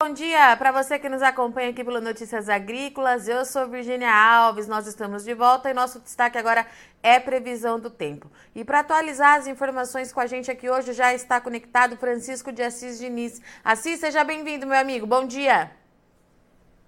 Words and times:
bom 0.00 0.12
dia 0.12 0.56
para 0.56 0.72
você 0.72 0.98
que 0.98 1.08
nos 1.08 1.22
acompanha 1.22 1.70
aqui 1.70 1.84
pelo 1.84 2.00
Notícias 2.00 2.48
Agrícolas. 2.48 3.28
Eu 3.28 3.44
sou 3.44 3.68
Virginia 3.68 4.12
Alves, 4.12 4.66
nós 4.66 4.88
estamos 4.88 5.22
de 5.22 5.32
volta 5.34 5.70
e 5.70 5.74
nosso 5.74 6.00
destaque 6.00 6.36
agora 6.36 6.66
é 7.00 7.20
previsão 7.20 7.78
do 7.78 7.88
tempo. 7.88 8.28
E 8.56 8.64
para 8.64 8.80
atualizar 8.80 9.38
as 9.38 9.46
informações 9.46 10.12
com 10.12 10.18
a 10.18 10.26
gente 10.26 10.50
aqui 10.50 10.68
hoje 10.68 10.92
já 10.92 11.14
está 11.14 11.40
conectado 11.40 11.96
Francisco 11.96 12.50
de 12.50 12.60
Assis 12.60 12.98
Diniz. 12.98 13.40
Assis, 13.62 14.00
seja 14.00 14.24
bem-vindo, 14.24 14.66
meu 14.66 14.76
amigo. 14.76 15.06
Bom 15.06 15.24
dia. 15.24 15.70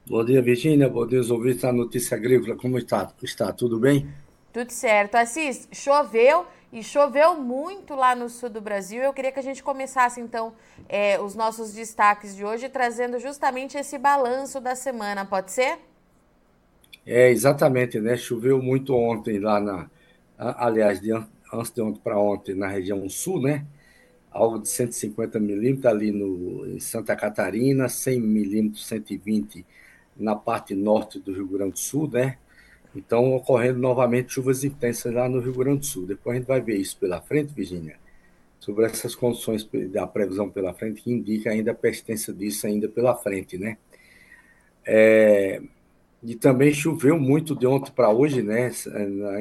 Bom 0.05 0.25
dia, 0.25 0.43
Virginia. 0.43 0.89
Bom 0.89 1.07
dia, 1.07 1.21
os 1.21 1.31
ouvintes 1.31 1.63
da 1.63 1.73
Notícia 1.73 2.17
Agrícola. 2.17 2.57
Como 2.57 2.77
está? 2.77 3.13
Está 3.23 3.53
tudo 3.53 3.79
bem? 3.79 4.13
Tudo 4.53 4.73
certo. 4.73 5.15
Assis, 5.15 5.69
choveu 5.71 6.45
e 6.73 6.83
choveu 6.83 7.37
muito 7.37 7.95
lá 7.95 8.15
no 8.15 8.29
sul 8.29 8.51
do 8.51 8.61
Brasil. 8.61 9.03
Eu 9.03 9.13
queria 9.13 9.33
que 9.33 9.39
a 9.39 9.43
gente 9.43 9.63
começasse, 9.63 10.21
então, 10.21 10.53
é, 10.89 11.21
os 11.21 11.35
nossos 11.35 11.73
destaques 11.73 12.35
de 12.35 12.45
hoje, 12.45 12.69
trazendo 12.69 13.19
justamente 13.19 13.77
esse 13.77 13.99
balanço 13.99 14.61
da 14.61 14.75
semana, 14.75 15.25
pode 15.25 15.53
ser? 15.53 15.79
É, 17.07 17.31
exatamente, 17.31 18.01
né? 18.01 18.17
Choveu 18.17 18.61
muito 18.61 18.95
ontem 18.95 19.39
lá 19.39 19.61
na. 19.61 19.89
Aliás, 20.39 21.01
de, 21.01 21.13
antes 21.13 21.71
de 21.73 21.81
ontem 21.81 22.01
para 22.03 22.19
ontem, 22.19 22.55
na 22.55 22.67
região 22.67 23.09
sul, 23.09 23.41
né? 23.41 23.65
Algo 24.31 24.59
de 24.59 24.69
150 24.69 25.39
milímetros 25.39 25.87
ali 25.87 26.11
no, 26.11 26.67
em 26.67 26.81
Santa 26.81 27.17
Catarina, 27.17 27.89
100 27.89 28.21
milímetros, 28.21 28.87
120 28.87 29.65
na 30.17 30.35
parte 30.35 30.75
norte 30.75 31.19
do 31.19 31.33
Rio 31.33 31.47
Grande 31.47 31.73
do 31.73 31.79
Sul, 31.79 32.11
né? 32.11 32.37
Então, 32.97 33.35
ocorrendo 33.35 33.79
novamente 33.79 34.33
chuvas 34.33 34.65
intensas 34.65 35.13
lá 35.13 35.29
no 35.29 35.39
Rio 35.39 35.53
Grande 35.53 35.81
do 35.81 35.87
Sul. 35.87 36.07
Depois 36.07 36.35
a 36.35 36.39
gente 36.39 36.49
vai 36.49 36.63
ver 36.63 36.79
isso 36.79 36.97
pela 36.99 37.21
frente, 37.21 37.53
Virginia, 37.53 37.99
sobre 38.59 38.87
essas 38.87 39.15
condições 39.15 39.69
da 39.93 40.07
previsão 40.07 40.49
pela 40.49 40.73
frente, 40.73 41.03
que 41.03 41.13
indica 41.13 41.51
ainda 41.51 41.73
a 41.73 41.75
persistência 41.75 42.33
disso 42.33 42.67
ainda 42.67 42.89
pela 42.89 43.15
frente, 43.15 43.59
né? 43.59 43.77
É, 44.83 45.61
e 46.23 46.35
também 46.35 46.73
choveu 46.73 47.19
muito 47.19 47.55
de 47.55 47.67
ontem 47.67 47.93
para 47.93 48.09
hoje, 48.11 48.43
né? 48.43 48.71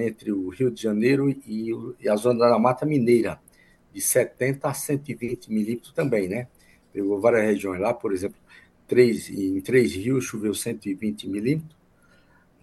Entre 0.06 0.34
o 0.34 0.50
Rio 0.50 0.70
de 0.70 0.82
Janeiro 0.82 1.30
e, 1.30 1.72
e, 2.02 2.10
a 2.10 2.16
zona 2.18 2.50
da 2.50 2.60
Mata 2.60 2.86
Mineira, 2.86 3.40
de 3.94 4.02
70 4.02 4.68
a 4.68 4.74
120 4.74 5.50
milímetros 5.50 5.94
também, 5.94 6.28
né? 6.28 6.48
Pegou 6.92 7.22
várias 7.22 7.44
regiões 7.44 7.80
lá, 7.80 7.94
por 7.94 8.12
exemplo, 8.12 8.38
três, 8.86 9.30
em 9.30 9.62
Três 9.62 9.94
Rios 9.94 10.26
choveu 10.26 10.54
120 10.54 11.30
milímetros, 11.30 11.85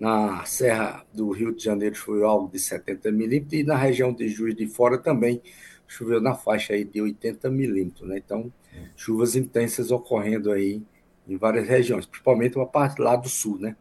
na 0.03 0.45
Serra 0.45 1.07
do 1.13 1.31
Rio 1.31 1.55
de 1.55 1.63
Janeiro 1.63 1.95
choveu 1.95 2.27
algo 2.27 2.51
de 2.51 2.59
70 2.59 3.13
milímetros 3.13 3.53
e 3.53 3.63
na 3.63 3.77
região 3.77 4.13
de 4.13 4.29
Juiz 4.29 4.53
de 4.57 4.67
Fora 4.67 4.99
também 4.99 5.41
choveu 5.87 6.21
na 6.21 6.35
faixa 6.35 6.73
aí 6.73 6.85
de 6.85 7.01
80 7.01 7.49
milímetros, 7.49 8.09
né? 8.09 8.19
Então, 8.19 8.53
chuvas 8.97 9.37
intensas 9.37 9.93
ocorrendo 9.93 10.51
aí 10.51 10.83
em 11.29 11.37
várias 11.37 11.69
regiões, 11.69 12.05
principalmente 12.05 12.57
uma 12.57 12.67
parte 12.67 13.01
lá 13.01 13.15
do 13.15 13.29
sul, 13.29 13.61
né? 13.61 13.77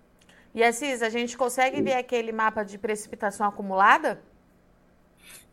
E 0.53 0.63
Assis, 0.63 1.01
a 1.01 1.09
gente 1.09 1.35
consegue 1.35 1.81
ver 1.81 1.93
aquele 1.93 2.31
mapa 2.31 2.61
de 2.61 2.77
precipitação 2.77 3.47
acumulada? 3.47 4.21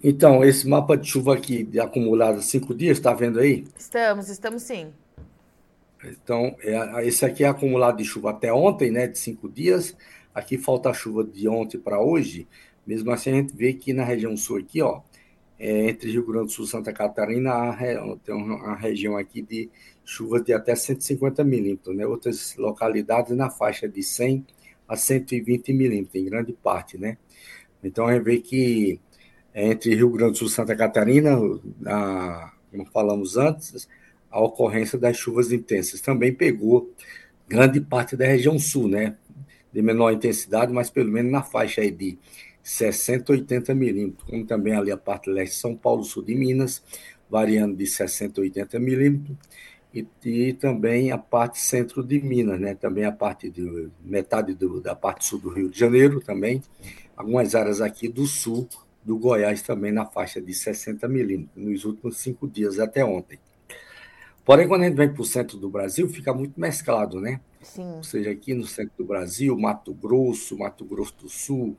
Então, 0.05 0.45
esse 0.45 0.69
mapa 0.69 0.99
de 0.99 1.09
chuva 1.09 1.33
aqui 1.33 1.65
de 1.65 1.81
acumulada 1.81 2.43
cinco 2.43 2.75
dias, 2.75 2.99
está 2.99 3.15
vendo 3.15 3.41
aí? 3.41 3.65
Estamos, 3.79 4.29
estamos 4.29 4.65
sim. 4.65 4.93
Então, 6.05 6.55
é, 6.61 7.07
esse 7.07 7.25
aqui 7.25 7.43
é 7.43 7.49
acumulado 7.49 7.97
de 7.97 8.05
chuva 8.05 8.31
até 8.31 8.53
ontem, 8.53 8.91
né, 8.91 9.07
de 9.07 9.19
cinco 9.19 9.49
dias. 9.49 9.97
Aqui 10.39 10.57
falta 10.57 10.95
chuva 10.95 11.25
de 11.25 11.49
ontem 11.49 11.79
para 11.79 12.01
hoje. 12.01 12.47
Mesmo 12.87 13.11
assim, 13.11 13.31
a 13.31 13.35
gente 13.35 13.57
vê 13.57 13.73
que 13.73 13.93
na 13.93 14.05
região 14.05 14.37
sul 14.37 14.59
aqui, 14.59 14.81
ó, 14.81 15.01
é, 15.59 15.89
entre 15.89 16.13
Rio 16.13 16.25
Grande 16.25 16.47
do 16.47 16.53
Sul 16.53 16.65
e 16.65 16.69
Santa 16.69 16.93
Catarina, 16.93 17.51
há, 17.51 17.77
tem 18.25 18.33
uma 18.33 18.77
região 18.77 19.17
aqui 19.17 19.43
de 19.43 19.69
chuvas 20.05 20.45
de 20.45 20.53
até 20.53 20.77
150 20.77 21.43
milímetros, 21.43 21.97
né? 21.97 22.07
Outras 22.07 22.55
localidades 22.57 23.37
na 23.37 23.51
faixa 23.51 23.89
de 23.89 24.01
100 24.01 24.47
a 24.87 24.97
120 24.97 25.73
milímetros, 25.73 26.15
em 26.15 26.25
grande 26.25 26.53
parte, 26.53 26.97
né? 26.97 27.19
Então, 27.83 28.07
a 28.07 28.15
gente 28.15 28.23
vê 28.23 28.39
que 28.39 29.01
é, 29.53 29.67
entre 29.73 29.93
Rio 29.93 30.11
Grande 30.11 30.35
do 30.35 30.39
Sul 30.39 30.47
e 30.47 30.51
Santa 30.51 30.77
Catarina, 30.77 31.37
a, 31.85 32.53
como 32.71 32.87
falamos 32.87 33.37
antes, 33.37 33.89
a 34.31 34.41
ocorrência 34.41 34.97
das 34.97 35.17
chuvas 35.17 35.51
intensas 35.51 36.01
também 36.01 36.33
pegou 36.33 36.93
grande 37.49 37.81
parte 37.81 38.17
da 38.17 38.27
região 38.27 38.57
sul, 38.57 38.87
né? 38.87 39.17
De 39.73 39.83
menor 39.83 40.13
intensidade, 40.13 40.73
mas 40.73 40.91
pelo 40.91 41.11
menos 41.11 41.31
na 41.31 41.43
faixa 41.43 41.81
aí 41.81 41.91
de 41.91 42.19
60, 42.63 43.33
80 43.33 43.75
milímetros, 43.75 44.29
como 44.29 44.45
também 44.45 44.75
ali 44.75 44.91
a 44.91 44.97
parte 44.97 45.31
leste 45.31 45.55
de 45.55 45.61
São 45.61 45.75
Paulo, 45.75 46.05
sul 46.05 46.23
de 46.23 46.35
Minas, 46.35 46.83
variando 47.31 47.77
de 47.77 47.87
60 47.87 48.41
a 48.41 48.43
80 48.43 48.79
milímetros, 48.79 49.37
e, 49.93 50.07
e, 50.25 50.53
também 50.53 51.11
a 51.11 51.17
parte 51.17 51.59
centro 51.61 52.03
de 52.03 52.21
Minas, 52.21 52.61
né? 52.61 52.75
também 52.75 53.05
a 53.05 53.13
parte 53.13 53.49
de 53.49 53.89
metade 54.03 54.55
do, 54.55 54.81
da 54.81 54.95
parte 54.95 55.25
sul 55.25 55.39
do 55.39 55.49
Rio 55.49 55.71
de 55.71 55.79
Janeiro 55.79 56.21
também, 56.21 56.63
algumas 57.17 57.55
áreas 57.55 57.81
aqui 57.81 58.07
do 58.07 58.27
sul 58.27 58.69
do 59.03 59.17
Goiás 59.19 59.63
também 59.63 59.91
na 59.91 60.05
faixa 60.05 60.41
de 60.41 60.53
60 60.53 61.09
milímetros, 61.09 61.57
nos 61.57 61.85
últimos 61.87 62.19
cinco 62.19 62.47
dias 62.47 62.79
até 62.79 63.03
ontem. 63.03 63.39
Porém, 64.45 64.69
quando 64.69 64.83
a 64.83 64.85
gente 64.87 64.97
vem 64.97 65.13
para 65.13 65.23
o 65.23 65.25
centro 65.25 65.57
do 65.59 65.71
Brasil, 65.71 66.09
fica 66.09 66.33
muito 66.33 66.59
mesclado, 66.61 67.21
né? 67.21 67.41
Sim. 67.63 67.97
Ou 67.97 68.03
seja, 68.03 68.31
aqui 68.31 68.55
no 68.55 68.67
centro 68.67 68.93
do 68.99 69.05
Brasil, 69.05 69.57
Mato 69.59 69.93
Grosso, 69.93 70.57
Mato 70.57 70.85
Grosso 70.85 71.15
do 71.21 71.29
Sul, 71.29 71.77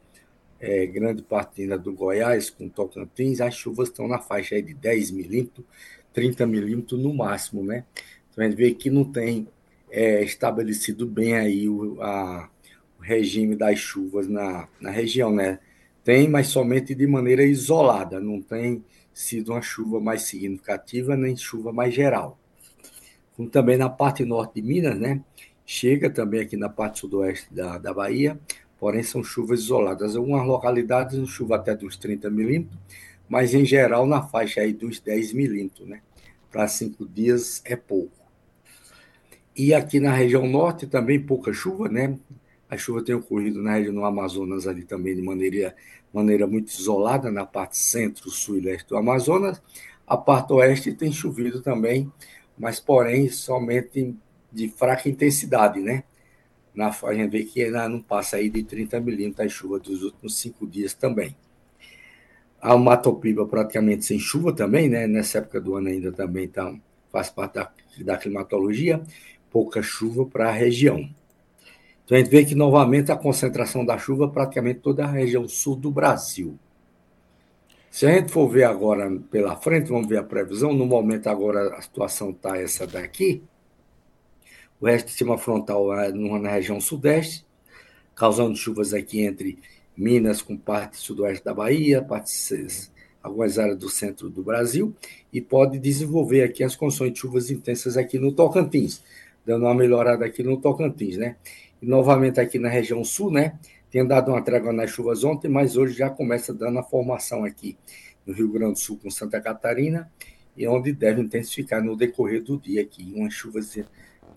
é, 0.60 0.86
grande 0.86 1.22
parte 1.22 1.62
ainda 1.62 1.78
do 1.78 1.94
Goiás, 1.94 2.50
com 2.50 2.68
Tocantins, 2.68 3.40
as 3.40 3.56
chuvas 3.56 3.90
estão 3.90 4.08
na 4.08 4.20
faixa 4.20 4.62
de 4.62 4.74
10 4.74 5.12
milímetros, 5.12 5.66
30 6.14 6.46
milímetros 6.46 7.02
no 7.02 7.14
máximo, 7.14 7.64
né? 7.64 7.86
Então 8.30 8.44
a 8.44 8.48
gente 8.48 8.58
vê 8.58 8.72
que 8.72 8.90
não 8.90 9.06
tem 9.06 9.48
é, 9.90 10.24
estabelecido 10.24 11.06
bem 11.06 11.36
aí 11.36 11.70
o, 11.70 12.02
a, 12.02 12.50
o 13.00 13.02
regime 13.02 13.56
das 13.56 13.80
chuvas 13.80 14.28
na, 14.28 14.68
na 14.82 14.92
região, 14.92 15.32
né? 15.32 15.60
Tem, 16.04 16.28
mas 16.28 16.48
somente 16.48 16.94
de 16.94 17.08
maneira 17.08 17.44
isolada, 17.44 18.20
não 18.20 18.42
tem 18.42 18.84
sido 19.14 19.52
uma 19.52 19.62
chuva 19.62 20.00
mais 20.00 20.24
significativa 20.24 21.16
nem 21.16 21.36
chuva 21.36 21.72
mais 21.72 21.94
geral. 21.94 22.40
Como 23.36 23.50
também 23.50 23.78
na 23.78 23.90
parte 23.90 24.26
norte 24.26 24.56
de 24.56 24.62
Minas, 24.62 25.00
né? 25.00 25.24
Chega 25.72 26.10
também 26.10 26.42
aqui 26.42 26.58
na 26.58 26.68
parte 26.68 26.98
sudoeste 26.98 27.54
da, 27.54 27.78
da 27.78 27.94
Bahia, 27.94 28.40
porém 28.80 29.04
são 29.04 29.24
chuvas 29.24 29.60
isoladas. 29.60 30.16
Algumas 30.16 30.44
localidades 30.48 31.30
chuva 31.30 31.58
até 31.58 31.76
dos 31.76 31.96
30 31.96 32.28
milímetros, 32.32 32.76
mas 33.30 33.54
em 33.54 33.64
geral 33.64 34.08
na 34.08 34.20
faixa 34.20 34.62
aí 34.62 34.74
dos 34.74 35.00
10 35.00 35.32
milímetros, 35.34 35.88
né? 35.88 36.02
Para 36.50 36.68
cinco 36.68 37.08
dias 37.08 37.62
é 37.66 37.76
pouco. 37.76 38.18
E 39.56 39.72
aqui 39.72 40.00
na 40.00 40.12
região 40.12 40.48
norte 40.48 40.88
também 40.88 41.22
pouca 41.22 41.54
chuva, 41.54 41.88
né? 41.88 42.18
A 42.68 42.76
chuva 42.76 43.04
tem 43.04 43.14
ocorrido 43.14 43.62
na 43.62 43.76
região 43.76 43.94
do 43.94 44.04
Amazonas 44.04 44.66
ali 44.66 44.84
também 44.84 45.16
de 45.16 45.22
maneira, 45.22 45.76
maneira 46.12 46.48
muito 46.48 46.70
isolada, 46.70 47.32
na 47.32 47.46
parte 47.46 47.78
centro, 47.78 48.32
sul 48.32 48.58
e 48.58 48.62
leste 48.62 48.90
do 48.90 48.98
Amazonas. 48.98 49.62
A 50.08 50.18
parte 50.18 50.52
oeste 50.52 50.92
tem 50.94 51.12
chovido 51.12 51.62
também, 51.62 52.12
mas 52.58 52.80
porém 52.80 53.30
somente 53.30 54.16
de 54.52 54.70
fraca 54.70 55.08
intensidade, 55.08 55.80
né? 55.80 56.04
Na, 56.74 56.96
a 57.04 57.14
gente 57.14 57.32
vê 57.32 57.44
que 57.44 57.70
não 57.70 58.02
passa 58.02 58.38
aí 58.38 58.50
de 58.50 58.64
30 58.64 59.00
milímetros 59.00 59.46
a 59.46 59.50
chuva 59.50 59.80
dos 59.80 60.04
últimos 60.04 60.38
cinco 60.40 60.68
dias 60.68 60.94
também. 60.94 61.36
Uma 62.62 62.78
Matopiba 62.78 63.46
praticamente 63.46 64.06
sem 64.06 64.20
chuva 64.20 64.54
também, 64.54 64.90
né? 64.90 65.08
Nessa 65.08 65.40
época 65.40 65.62
do 65.62 65.76
ano 65.76 65.88
ainda 65.88 66.12
também 66.12 66.48
tá, 66.48 66.74
faz 67.12 67.30
parte 67.30 67.54
da, 67.54 67.72
da 68.02 68.18
climatologia, 68.18 69.02
pouca 69.50 69.82
chuva 69.82 70.26
para 70.26 70.50
a 70.50 70.52
região. 70.52 71.10
Então 72.04 72.18
a 72.18 72.22
gente 72.22 72.30
vê 72.30 72.44
que 72.44 72.56
novamente 72.56 73.12
a 73.12 73.16
concentração 73.16 73.86
da 73.86 73.98
chuva 73.98 74.28
praticamente 74.30 74.80
toda 74.80 75.04
a 75.04 75.08
região 75.08 75.48
sul 75.48 75.76
do 75.76 75.92
Brasil. 75.92 76.58
Se 77.90 78.06
a 78.06 78.14
gente 78.14 78.32
for 78.32 78.48
ver 78.48 78.64
agora 78.66 79.10
pela 79.32 79.56
frente, 79.56 79.90
vamos 79.90 80.08
ver 80.08 80.18
a 80.18 80.24
previsão. 80.24 80.74
No 80.74 80.86
momento 80.86 81.28
agora 81.28 81.76
a 81.76 81.82
situação 81.82 82.32
está 82.32 82.58
essa 82.58 82.86
daqui 82.86 83.44
o 84.80 84.86
resto 84.86 85.06
do 85.06 85.10
sistema 85.10 85.38
frontal 85.38 85.88
na 86.40 86.52
região 86.52 86.80
sudeste, 86.80 87.46
causando 88.16 88.56
chuvas 88.56 88.94
aqui 88.94 89.22
entre 89.22 89.60
Minas 89.96 90.42
com 90.42 90.56
parte 90.56 90.98
sudoeste 90.98 91.44
da 91.44 91.54
Bahia, 91.54 92.02
parte, 92.02 92.32
algumas 93.22 93.60
áreas 93.60 93.78
do 93.78 93.90
centro 93.90 94.30
do 94.30 94.42
Brasil, 94.42 94.96
e 95.32 95.42
pode 95.42 95.78
desenvolver 95.78 96.44
aqui 96.44 96.64
as 96.64 96.76
condições 96.76 97.12
de 97.12 97.20
chuvas 97.20 97.52
intensas 97.52 97.98
aqui 97.98 98.18
no 98.18 98.32
Tocantins, 98.32 99.04
dando 99.46 99.66
uma 99.66 99.76
melhorada 99.76 100.26
aqui 100.26 100.42
no 100.42 100.56
Tocantins, 100.58 101.18
né? 101.18 101.36
E 101.82 101.86
novamente 101.86 102.40
aqui 102.40 102.58
na 102.58 102.70
região 102.70 103.04
sul, 103.04 103.32
né? 103.32 103.60
Tem 103.92 104.06
dado 104.06 104.32
uma 104.32 104.42
trégua 104.42 104.72
nas 104.72 104.90
chuvas 104.92 105.24
ontem, 105.24 105.50
mas 105.50 105.76
hoje 105.76 105.98
já 105.98 106.10
começa 106.10 106.54
dando 106.54 106.80
a 106.80 106.84
formação 106.84 107.44
aqui 107.44 107.78
no 108.26 108.34
Rio 108.34 108.50
Grande 108.50 108.74
do 108.74 108.80
Sul 108.80 109.00
com 109.02 109.10
Santa 109.10 109.42
Catarina, 109.42 110.10
e 110.56 110.68
onde 110.68 110.94
deve 110.94 111.22
intensificar 111.22 111.84
no 111.84 111.96
decorrer 111.96 112.44
do 112.44 112.58
dia 112.58 112.82
aqui, 112.82 113.12
umas 113.16 113.34
chuvas 113.34 113.76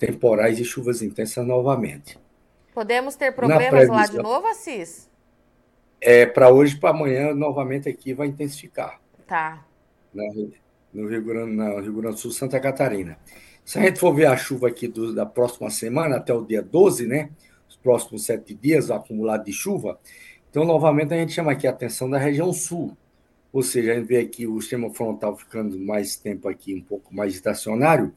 temporais 0.03 0.59
e 0.59 0.65
chuvas 0.65 1.01
intensas 1.01 1.47
novamente. 1.47 2.19
Podemos 2.75 3.15
ter 3.15 3.33
problemas 3.33 3.89
lá 3.89 4.05
de 4.07 4.19
novo, 4.19 4.49
Assis? 4.49 5.09
É, 6.01 6.27
para 6.27 6.51
hoje 6.51 6.77
para 6.77 6.91
amanhã, 6.91 7.33
novamente 7.33 7.89
aqui 7.89 8.13
vai 8.13 8.27
intensificar. 8.27 9.01
Tá. 9.29 9.65
no, 10.93 11.09
Rio 11.09 11.23
Grande, 11.23 11.55
Rio 11.83 11.93
Grande 11.93 12.17
do 12.17 12.21
Sul, 12.21 12.33
Santa 12.33 12.59
Catarina. 12.59 13.17
Se 13.65 13.79
a 13.79 13.83
gente 13.83 14.01
for 14.01 14.13
ver 14.13 14.27
a 14.27 14.37
chuva 14.37 14.67
aqui 14.67 14.89
do, 14.89 15.15
da 15.15 15.25
próxima 15.25 15.71
semana, 15.71 16.17
até 16.17 16.35
o 16.35 16.45
dia 16.45 16.61
12, 16.61 17.07
né? 17.07 17.31
Os 17.69 17.77
próximos 17.77 18.25
sete 18.25 18.55
dias, 18.55 18.91
o 18.91 18.95
acumulado 18.95 19.45
de 19.45 19.53
chuva. 19.53 20.01
Então, 20.51 20.65
novamente, 20.65 21.15
a 21.15 21.17
gente 21.17 21.33
chama 21.33 21.53
aqui 21.53 21.69
a 21.69 21.71
atenção 21.71 22.11
da 22.11 22.19
região 22.19 22.53
sul. 22.53 22.97
Ou 23.53 23.63
seja, 23.63 23.93
a 23.93 23.95
gente 23.95 24.09
vê 24.09 24.19
aqui 24.19 24.49
o 24.49 24.61
sistema 24.61 24.93
frontal 24.93 25.37
ficando 25.37 25.79
mais 25.79 26.17
tempo 26.17 26.49
aqui, 26.49 26.75
um 26.75 26.83
pouco 26.83 27.15
mais 27.15 27.35
estacionário. 27.35 28.13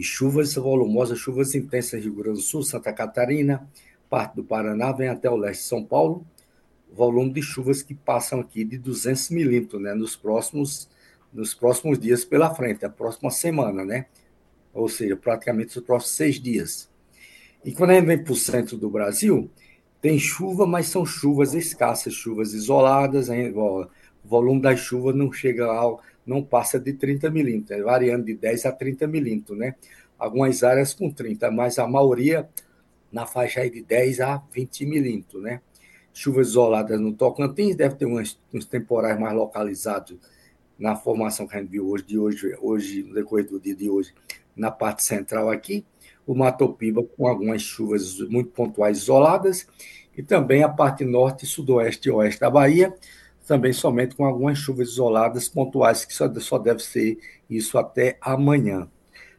E 0.00 0.02
chuvas 0.02 0.54
volumosas, 0.54 1.18
chuvas 1.18 1.54
intensas 1.54 2.02
Rio 2.02 2.14
Grande 2.14 2.38
do 2.38 2.42
Sul, 2.42 2.62
Santa 2.62 2.90
Catarina, 2.90 3.68
parte 4.08 4.34
do 4.34 4.42
Paraná, 4.42 4.92
vem 4.92 5.08
até 5.08 5.28
o 5.28 5.36
leste 5.36 5.60
de 5.60 5.68
São 5.68 5.84
Paulo. 5.84 6.26
Volume 6.90 7.34
de 7.34 7.42
chuvas 7.42 7.82
que 7.82 7.94
passam 7.94 8.40
aqui 8.40 8.64
de 8.64 8.78
200 8.78 9.28
milímetros, 9.28 9.78
né? 9.78 9.92
Nos 9.92 10.16
próximos, 10.16 10.88
nos 11.30 11.52
próximos 11.52 11.98
dias 11.98 12.24
pela 12.24 12.54
frente, 12.54 12.82
a 12.82 12.88
próxima 12.88 13.30
semana, 13.30 13.84
né? 13.84 14.06
ou 14.72 14.88
seja, 14.88 15.14
praticamente 15.18 15.78
os 15.78 15.84
próximos 15.84 16.16
seis 16.16 16.40
dias. 16.40 16.88
E 17.62 17.70
quando 17.70 17.90
a 17.90 17.94
gente 17.96 18.06
vem 18.06 18.24
para 18.24 18.32
o 18.32 18.36
centro 18.36 18.78
do 18.78 18.88
Brasil, 18.88 19.50
tem 20.00 20.18
chuva, 20.18 20.66
mas 20.66 20.86
são 20.86 21.04
chuvas 21.04 21.52
escassas, 21.52 22.14
chuvas 22.14 22.54
isoladas, 22.54 23.28
o 23.28 23.86
volume 24.24 24.62
das 24.62 24.80
chuvas 24.80 25.14
não 25.14 25.30
chega 25.30 25.66
ao, 25.66 26.00
não 26.26 26.42
passa 26.42 26.78
de 26.78 26.92
30 26.92 27.30
milímetros, 27.30 27.78
é 27.78 27.82
variando 27.82 28.26
de 28.26 28.34
10 28.34 28.66
a 28.66 28.72
30 28.72 29.06
milímetros, 29.06 29.58
né? 29.58 29.74
Algumas 30.18 30.62
áreas 30.62 30.92
com 30.94 31.10
30, 31.10 31.50
mas 31.50 31.78
a 31.78 31.86
maioria 31.86 32.48
na 33.10 33.26
faixa 33.26 33.68
de 33.68 33.82
10 33.82 34.20
a 34.20 34.42
20 34.52 34.86
milímetros, 34.86 35.42
né? 35.42 35.60
Chuvas 36.12 36.48
isoladas 36.48 37.00
no 37.00 37.12
Tocantins, 37.12 37.76
deve 37.76 37.94
ter 37.96 38.06
uns, 38.06 38.40
uns 38.52 38.64
temporais 38.64 39.18
mais 39.18 39.34
localizados 39.34 40.18
na 40.78 40.96
formação 40.96 41.46
que 41.46 41.56
a 41.56 41.60
gente 41.60 41.70
viu 41.70 41.88
hoje, 41.88 42.04
de 42.04 42.18
hoje, 42.18 42.56
hoje, 42.60 43.02
no 43.02 43.14
decorrer 43.14 43.46
do 43.46 43.60
dia 43.60 43.74
de 43.74 43.90
hoje, 43.90 44.14
na 44.56 44.70
parte 44.70 45.02
central 45.02 45.50
aqui, 45.50 45.84
o 46.26 46.34
Matopiba 46.34 47.02
com 47.02 47.26
algumas 47.26 47.62
chuvas 47.62 48.18
muito 48.28 48.50
pontuais 48.50 48.98
isoladas, 48.98 49.66
e 50.16 50.22
também 50.22 50.62
a 50.62 50.68
parte 50.68 51.04
norte, 51.04 51.46
sudoeste 51.46 52.08
e 52.08 52.12
oeste 52.12 52.40
da 52.40 52.50
Bahia, 52.50 52.94
também 53.50 53.72
somente 53.72 54.14
com 54.14 54.24
algumas 54.24 54.56
chuvas 54.58 54.90
isoladas 54.90 55.48
pontuais, 55.48 56.04
que 56.04 56.14
só, 56.14 56.32
só 56.38 56.56
deve 56.56 56.80
ser 56.84 57.18
isso 57.50 57.78
até 57.78 58.16
amanhã. 58.20 58.88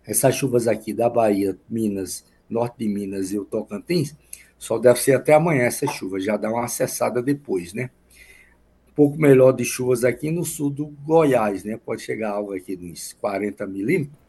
Essas 0.05 0.35
chuvas 0.35 0.67
aqui 0.67 0.91
da 0.93 1.09
Bahia, 1.09 1.57
Minas, 1.69 2.25
norte 2.49 2.79
de 2.79 2.89
Minas 2.89 3.31
e 3.31 3.39
o 3.39 3.45
Tocantins, 3.45 4.13
só 4.57 4.77
deve 4.77 4.99
ser 4.99 5.13
até 5.13 5.33
amanhã 5.33 5.63
essa 5.63 5.87
chuva, 5.87 6.19
já 6.19 6.35
dá 6.35 6.49
uma 6.49 6.65
acessada 6.65 7.23
depois, 7.23 7.73
né? 7.73 7.89
Um 8.89 8.93
pouco 8.93 9.17
melhor 9.17 9.53
de 9.53 9.63
chuvas 9.63 10.03
aqui 10.03 10.29
no 10.29 10.43
sul 10.43 10.69
do 10.69 10.87
Goiás, 10.87 11.63
né? 11.63 11.77
Pode 11.77 12.01
chegar 12.01 12.31
algo 12.31 12.53
aqui 12.53 12.75
nos 12.75 13.13
40 13.13 13.65
milímetros, 13.65 14.19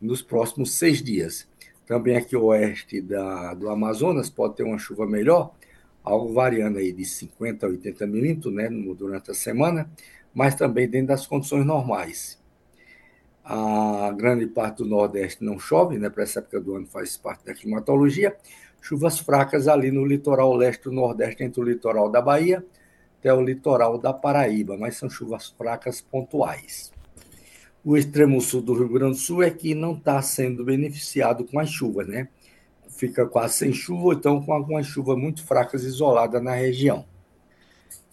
nos 0.00 0.22
próximos 0.22 0.72
seis 0.72 1.00
dias. 1.00 1.46
Também 1.86 2.16
aqui 2.16 2.34
oeste 2.34 3.00
da, 3.00 3.54
do 3.54 3.70
Amazonas 3.70 4.28
pode 4.28 4.56
ter 4.56 4.64
uma 4.64 4.76
chuva 4.76 5.06
melhor, 5.06 5.54
algo 6.04 6.32
variando 6.32 6.78
aí 6.78 6.92
de 6.92 7.04
50 7.04 7.66
a 7.66 7.68
80 7.70 8.06
milímetros 8.06 8.54
né, 8.54 8.68
durante 8.96 9.30
a 9.30 9.34
semana, 9.34 9.90
mas 10.34 10.54
também 10.54 10.88
dentro 10.88 11.08
das 11.08 11.26
condições 11.26 11.64
normais. 11.64 12.38
A 13.42 14.14
grande 14.16 14.46
parte 14.46 14.78
do 14.78 14.86
Nordeste 14.86 15.42
não 15.42 15.58
chove, 15.58 15.98
né, 15.98 16.10
para 16.10 16.22
essa 16.22 16.38
época 16.38 16.60
do 16.60 16.76
ano 16.76 16.86
faz 16.86 17.16
parte 17.16 17.44
da 17.46 17.54
climatologia. 17.54 18.36
Chuvas 18.80 19.18
fracas 19.18 19.66
ali 19.66 19.90
no 19.90 20.04
litoral 20.04 20.54
leste 20.54 20.84
do 20.84 20.92
Nordeste, 20.92 21.42
entre 21.42 21.60
o 21.60 21.64
litoral 21.64 22.10
da 22.10 22.20
Bahia 22.20 22.64
até 23.24 23.32
o 23.32 23.40
litoral 23.40 23.96
da 23.96 24.12
Paraíba, 24.12 24.76
mas 24.76 24.98
são 24.98 25.08
chuvas 25.08 25.48
fracas 25.48 26.02
pontuais. 26.02 26.92
O 27.82 27.96
extremo 27.96 28.38
sul 28.42 28.60
do 28.60 28.74
Rio 28.74 28.88
Grande 28.90 29.14
do 29.14 29.18
Sul 29.18 29.42
é 29.42 29.50
que 29.50 29.74
não 29.74 29.94
está 29.94 30.20
sendo 30.20 30.62
beneficiado 30.62 31.42
com 31.44 31.58
as 31.58 31.70
chuvas, 31.70 32.06
né? 32.06 32.28
Fica 32.96 33.26
quase 33.26 33.54
sem 33.54 33.72
chuva, 33.72 34.04
ou 34.04 34.12
então 34.12 34.40
com 34.40 34.52
algumas 34.52 34.86
chuvas 34.86 35.16
muito 35.16 35.44
fracas 35.44 35.84
isoladas 35.84 36.42
na 36.42 36.54
região. 36.54 37.04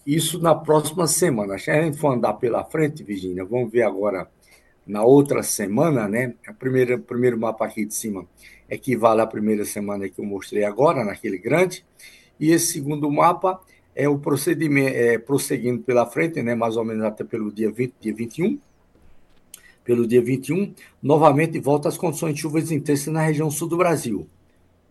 Isso 0.05 0.39
na 0.39 0.55
próxima 0.55 1.05
semana. 1.07 1.57
Se 1.57 1.69
a 1.69 1.81
gente 1.81 1.97
for 1.97 2.13
andar 2.13 2.33
pela 2.33 2.63
frente, 2.63 3.03
Virginia, 3.03 3.45
vamos 3.45 3.71
ver 3.71 3.83
agora 3.83 4.27
na 4.85 5.03
outra 5.03 5.43
semana, 5.43 6.07
né? 6.07 6.33
A 6.47 6.53
primeira, 6.53 6.95
o 6.95 6.99
primeiro 6.99 7.39
mapa 7.39 7.65
aqui 7.65 7.85
de 7.85 7.93
cima 7.93 8.25
equivale 8.69 9.21
à 9.21 9.27
primeira 9.27 9.63
semana 9.65 10.09
que 10.09 10.19
eu 10.19 10.25
mostrei 10.25 10.63
agora, 10.63 11.03
naquele 11.03 11.37
grande. 11.37 11.85
E 12.39 12.51
esse 12.51 12.73
segundo 12.73 13.09
mapa 13.11 13.61
é 13.95 14.09
o 14.09 14.17
procedimento, 14.17 14.95
é, 14.95 15.17
prosseguindo 15.19 15.83
pela 15.83 16.07
frente, 16.07 16.41
né? 16.41 16.55
Mais 16.55 16.75
ou 16.77 16.83
menos 16.83 17.03
até 17.03 17.23
pelo 17.23 17.51
dia 17.51 17.71
20, 17.71 17.93
dia 17.99 18.13
21 18.13 18.59
pelo 19.83 20.07
dia 20.07 20.21
21, 20.21 20.73
novamente 21.01 21.59
volta 21.59 21.89
às 21.89 21.97
condições 21.97 22.35
de 22.35 22.41
chuvas 22.41 22.71
intensas 22.71 23.11
na 23.11 23.21
região 23.21 23.49
sul 23.49 23.67
do 23.67 23.77
Brasil. 23.77 24.27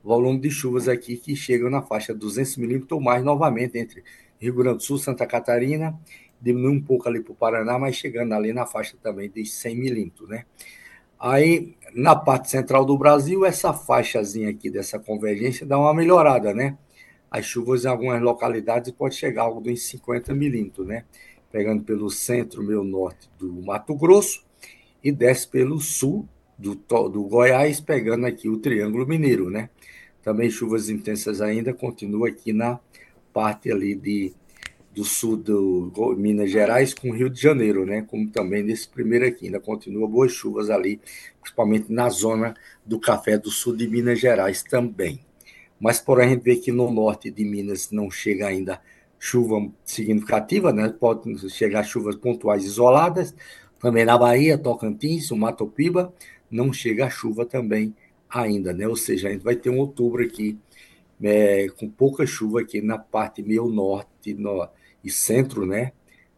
Volume 0.03 0.41
de 0.41 0.51
chuvas 0.51 0.89
aqui 0.89 1.17
que 1.17 1.37
chegam 1.37 1.69
na 1.69 1.83
faixa 1.83 2.15
200 2.15 2.57
milímetros 2.57 2.93
ou 2.93 3.01
mais 3.01 3.23
novamente 3.23 3.79
entre 3.79 4.03
Rio 4.39 4.55
Grande 4.55 4.79
do 4.79 4.83
Sul, 4.83 4.99
Santa 4.99 5.27
Catarina, 5.27 5.99
diminui 6.41 6.77
um 6.77 6.81
pouco 6.81 7.09
ali 7.09 7.21
para 7.21 7.33
o 7.33 7.37
Paraná, 7.37 7.79
mas 7.79 7.97
chegando 7.97 8.33
ali 8.33 8.53
na 8.53 8.65
faixa 8.65 8.97
também 9.03 9.31
de 9.31 9.45
100 9.45 9.77
milímetros, 9.77 10.29
né? 10.29 10.47
Aí, 11.19 11.77
na 11.95 12.17
parte 12.17 12.51
central 12.51 12.83
do 12.83 12.97
Brasil, 12.97 13.45
essa 13.45 13.75
faixazinha 13.75 14.49
aqui 14.49 14.71
dessa 14.71 14.99
convergência 14.99 15.67
dá 15.67 15.79
uma 15.79 15.93
melhorada, 15.93 16.55
né? 16.55 16.79
As 17.31 17.45
chuvas 17.45 17.85
em 17.85 17.89
algumas 17.89 18.23
localidades 18.23 18.91
pode 18.93 19.17
chegar 19.17 19.43
algo 19.43 19.61
de 19.61 19.77
50 19.77 20.33
milímetros, 20.33 20.87
né? 20.87 21.05
Pegando 21.53 21.85
pelo 21.85 22.09
centro, 22.09 22.63
meio 22.63 22.83
norte 22.83 23.29
do 23.39 23.53
Mato 23.63 23.95
Grosso, 23.95 24.43
e 25.05 25.13
desce 25.13 25.47
pelo 25.47 25.79
sul 25.79 26.27
do, 26.57 26.75
do 27.09 27.25
Goiás, 27.25 27.81
pegando 27.81 28.25
aqui 28.25 28.49
o 28.49 28.59
Triângulo 28.59 29.07
Mineiro, 29.07 29.51
né? 29.51 29.69
Também 30.23 30.51
chuvas 30.51 30.89
intensas 30.89 31.41
ainda, 31.41 31.73
continua 31.73 32.29
aqui 32.29 32.53
na 32.53 32.79
parte 33.33 33.71
ali 33.71 33.95
de, 33.95 34.35
do 34.95 35.05
sul 35.05 35.37
do 35.37 35.93
Minas 36.17 36.51
Gerais 36.51 36.93
com 36.93 37.13
Rio 37.13 37.31
de 37.31 37.41
Janeiro, 37.41 37.87
né? 37.87 38.03
Como 38.03 38.29
também 38.31 38.63
nesse 38.63 38.89
primeiro 38.89 39.27
aqui, 39.27 39.47
ainda 39.47 39.61
continua 39.61 40.07
boas 40.07 40.33
chuvas 40.33 40.69
ali, 40.69 41.01
principalmente 41.41 41.93
na 41.93 42.09
zona 42.09 42.55
do 42.85 42.99
Café 43.01 43.39
do 43.39 43.51
Sul 43.51 43.77
de 43.77 43.89
Minas 43.89 44.21
Gerais 44.21 44.63
também. 44.63 45.21
Mas 45.81 45.99
porém 45.99 46.27
a 46.27 46.31
gente 46.31 46.43
vê 46.43 46.57
que 46.57 46.71
no 46.71 46.91
norte 46.91 47.31
de 47.31 47.45
Minas 47.45 47.91
não 47.91 48.11
chega 48.11 48.47
ainda 48.47 48.81
chuva 49.19 49.71
significativa, 49.85 50.73
né? 50.73 50.89
Pode 50.89 51.49
chegar 51.51 51.83
chuvas 51.83 52.17
pontuais 52.17 52.65
isoladas, 52.65 53.35
também 53.81 54.05
na 54.05 54.19
Bahia, 54.19 54.59
Tocantins, 54.59 55.31
o 55.31 55.37
Mato 55.37 55.67
Piba, 55.67 56.13
não 56.51 56.73
chega 56.73 57.09
chuva 57.09 57.47
também 57.47 57.95
ainda, 58.31 58.73
né? 58.73 58.87
Ou 58.87 58.97
seja, 58.97 59.29
a 59.29 59.33
gente 59.33 59.43
vai 59.43 59.57
ter 59.57 59.71
um 59.71 59.79
outubro 59.79 60.23
aqui 60.23 60.59
é, 61.23 61.69
com 61.69 61.89
pouca 61.89 62.27
chuva 62.27 62.61
aqui 62.61 62.81
na 62.81 62.99
parte 62.99 63.43
meio 63.43 63.67
norte 63.67 64.33
no, 64.35 64.69
e 65.03 65.11
centro, 65.11 65.67
né, 65.67 65.93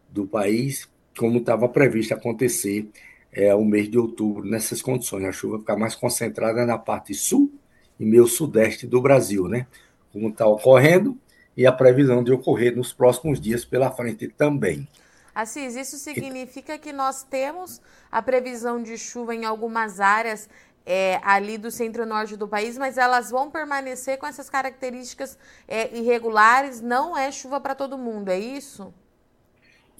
do 0.08 0.26
país, 0.26 0.88
como 1.16 1.38
estava 1.38 1.68
previsto 1.68 2.14
acontecer 2.14 2.88
é, 3.32 3.54
o 3.54 3.64
mês 3.64 3.88
de 3.88 3.98
outubro 3.98 4.44
nessas 4.44 4.82
condições. 4.82 5.24
A 5.24 5.32
chuva 5.32 5.58
ficar 5.58 5.76
mais 5.76 5.94
concentrada 5.94 6.66
na 6.66 6.78
parte 6.78 7.14
sul 7.14 7.52
e 7.98 8.04
meio 8.04 8.26
sudeste 8.26 8.86
do 8.86 9.00
Brasil, 9.00 9.48
né? 9.48 9.66
Como 10.12 10.28
está 10.28 10.46
ocorrendo 10.46 11.18
e 11.56 11.66
a 11.66 11.72
previsão 11.72 12.22
de 12.22 12.32
ocorrer 12.32 12.74
nos 12.76 12.92
próximos 12.92 13.40
dias 13.40 13.64
pela 13.64 13.90
frente 13.90 14.28
também. 14.28 14.88
Assis, 15.34 15.76
isso 15.76 15.96
significa 15.96 16.76
que 16.76 16.92
nós 16.92 17.22
temos 17.22 17.80
a 18.10 18.20
previsão 18.20 18.82
de 18.82 18.98
chuva 18.98 19.34
em 19.34 19.46
algumas 19.46 19.98
áreas 19.98 20.48
é, 20.84 21.20
ali 21.22 21.56
do 21.56 21.70
centro-norte 21.70 22.36
do 22.36 22.48
país, 22.48 22.76
mas 22.76 22.98
elas 22.98 23.30
vão 23.30 23.50
permanecer 23.50 24.18
com 24.18 24.26
essas 24.26 24.50
características 24.50 25.38
é, 25.66 25.96
irregulares, 25.96 26.80
não 26.80 27.16
é 27.16 27.30
chuva 27.30 27.60
para 27.60 27.74
todo 27.74 27.96
mundo, 27.96 28.28
é 28.28 28.38
isso? 28.38 28.92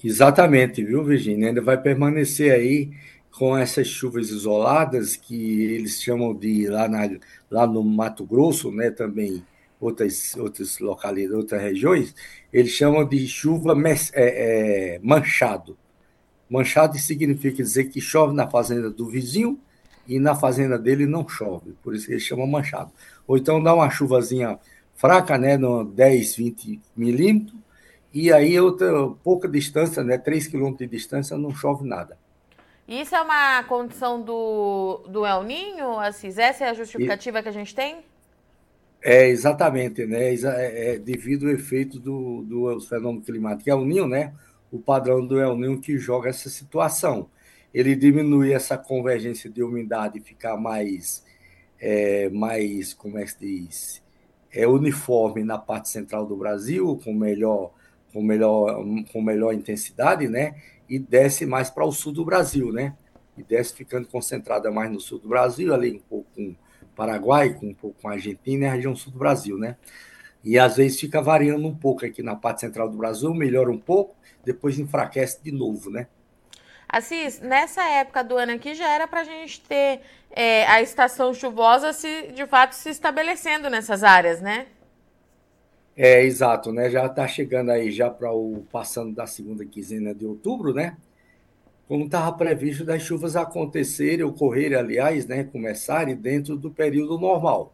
Exatamente, 0.02 0.82
viu, 0.82 1.04
Virginia? 1.04 1.48
Ainda 1.48 1.62
vai 1.62 1.80
permanecer 1.80 2.52
aí 2.52 2.90
com 3.30 3.56
essas 3.56 3.86
chuvas 3.86 4.30
isoladas 4.30 5.16
que 5.16 5.62
eles 5.72 6.02
chamam 6.02 6.34
de 6.34 6.68
lá, 6.68 6.88
na, 6.88 7.08
lá 7.50 7.66
no 7.66 7.82
Mato 7.82 8.26
Grosso, 8.26 8.70
né, 8.70 8.90
também 8.90 9.44
outras, 9.80 10.36
outras 10.36 10.78
localidades, 10.78 11.36
outras 11.36 11.62
regiões, 11.62 12.14
eles 12.52 12.72
chamam 12.72 13.06
de 13.06 13.26
chuva 13.26 13.74
é, 14.12 14.94
é, 14.94 15.00
manchado. 15.02 15.78
Manchado 16.48 16.98
significa 16.98 17.62
dizer 17.62 17.84
que 17.84 18.00
chove 18.00 18.34
na 18.34 18.48
fazenda 18.48 18.90
do 18.90 19.08
vizinho 19.08 19.58
e 20.06 20.18
na 20.18 20.34
fazenda 20.34 20.78
dele 20.78 21.06
não 21.06 21.28
chove, 21.28 21.72
por 21.82 21.94
isso 21.94 22.06
que 22.06 22.12
eles 22.12 22.22
chamam 22.22 22.46
manchado. 22.46 22.92
Ou 23.26 23.36
então 23.36 23.62
dá 23.62 23.74
uma 23.74 23.90
chuvazinha 23.90 24.58
fraca, 24.94 25.38
né, 25.38 25.56
no 25.56 25.84
10, 25.84 26.36
20 26.36 26.80
milímetros, 26.96 27.58
e 28.12 28.32
aí 28.32 28.58
outra 28.60 29.08
pouca 29.22 29.48
distância, 29.48 30.04
né, 30.04 30.18
3 30.18 30.46
quilômetros 30.48 30.88
de 30.88 30.96
distância, 30.96 31.36
não 31.36 31.54
chove 31.54 31.86
nada. 31.86 32.16
Isso 32.86 33.14
é 33.14 33.22
uma 33.22 33.62
condição 33.64 34.20
do, 34.20 35.04
do 35.08 35.24
El 35.24 35.44
Ninho, 35.44 35.98
Assis? 35.98 36.36
Essa 36.36 36.64
é 36.64 36.68
a 36.70 36.74
justificativa 36.74 37.38
e... 37.38 37.42
que 37.42 37.48
a 37.48 37.52
gente 37.52 37.74
tem? 37.74 38.04
É, 39.00 39.28
exatamente, 39.28 40.06
né? 40.06 40.34
É, 40.34 40.94
é 40.94 40.98
devido 40.98 41.46
ao 41.46 41.52
efeito 41.52 41.98
do, 41.98 42.42
do 42.42 42.80
fenômeno 42.80 43.24
climático 43.24 43.68
El 43.68 43.84
Ninho, 43.84 44.06
né? 44.06 44.32
O 44.70 44.78
padrão 44.78 45.26
do 45.26 45.40
El 45.40 45.56
Ninho 45.56 45.80
que 45.80 45.96
joga 45.96 46.28
essa 46.28 46.48
situação. 46.48 47.28
Ele 47.72 47.96
diminuir 47.96 48.52
essa 48.52 48.76
convergência 48.76 49.48
de 49.48 49.62
umidade 49.62 50.18
e 50.18 50.22
ficar 50.22 50.56
mais, 50.56 51.24
é, 51.80 52.28
mais, 52.28 52.92
como 52.92 53.18
é 53.18 53.24
que 53.24 53.30
se 53.30 53.38
diz, 53.38 54.02
é 54.52 54.66
uniforme 54.66 55.42
na 55.42 55.58
parte 55.58 55.88
central 55.88 56.26
do 56.26 56.36
Brasil, 56.36 57.00
com 57.02 57.14
melhor, 57.14 57.72
com 58.12 58.22
melhor, 58.22 58.84
com 59.10 59.22
melhor 59.22 59.54
intensidade, 59.54 60.28
né? 60.28 60.54
E 60.88 60.98
desce 60.98 61.46
mais 61.46 61.70
para 61.70 61.86
o 61.86 61.92
sul 61.92 62.12
do 62.12 62.24
Brasil, 62.24 62.70
né? 62.70 62.94
E 63.36 63.42
desce 63.42 63.74
ficando 63.74 64.06
concentrada 64.06 64.70
mais 64.70 64.90
no 64.90 65.00
sul 65.00 65.18
do 65.18 65.28
Brasil, 65.28 65.72
ali 65.72 65.92
um 65.92 66.00
pouco 66.00 66.26
com 66.34 66.54
Paraguai, 66.94 67.54
com 67.54 67.68
um 67.68 67.74
pouco 67.74 67.96
com 68.02 68.08
Argentina 68.08 68.66
e 68.66 68.68
a 68.68 68.72
região 68.74 68.94
sul 68.94 69.10
do 69.10 69.18
Brasil, 69.18 69.56
né? 69.56 69.76
E 70.44 70.58
às 70.58 70.76
vezes 70.76 71.00
fica 71.00 71.22
variando 71.22 71.66
um 71.66 71.74
pouco 71.74 72.04
aqui 72.04 72.22
na 72.22 72.36
parte 72.36 72.60
central 72.60 72.90
do 72.90 72.96
Brasil, 72.98 73.32
melhora 73.32 73.70
um 73.70 73.78
pouco, 73.78 74.14
depois 74.44 74.78
enfraquece 74.78 75.42
de 75.42 75.52
novo, 75.52 75.88
né? 75.88 76.08
Assis, 76.92 77.40
nessa 77.40 77.82
época 77.88 78.22
do 78.22 78.36
ano 78.36 78.52
aqui 78.52 78.74
já 78.74 78.86
era 78.86 79.08
para 79.08 79.22
a 79.22 79.24
gente 79.24 79.62
ter 79.62 80.02
é, 80.30 80.66
a 80.66 80.82
estação 80.82 81.32
chuvosa 81.32 81.90
se 81.94 82.32
de 82.32 82.46
fato 82.46 82.74
se 82.74 82.90
estabelecendo 82.90 83.70
nessas 83.70 84.04
áreas, 84.04 84.42
né? 84.42 84.66
É, 85.96 86.22
exato, 86.22 86.70
né? 86.70 86.90
Já 86.90 87.06
está 87.06 87.26
chegando 87.26 87.70
aí 87.70 87.90
já 87.90 88.10
para 88.10 88.30
o 88.30 88.66
passando 88.70 89.14
da 89.14 89.26
segunda 89.26 89.64
quinzena 89.64 90.14
de 90.14 90.26
outubro, 90.26 90.74
né? 90.74 90.98
Como 91.88 92.04
estava 92.04 92.30
previsto 92.36 92.84
das 92.84 93.00
chuvas 93.02 93.36
acontecerem, 93.36 94.22
ocorrerem, 94.22 94.76
aliás, 94.76 95.26
né? 95.26 95.44
Começarem 95.44 96.14
dentro 96.14 96.56
do 96.56 96.70
período 96.70 97.18
normal. 97.18 97.72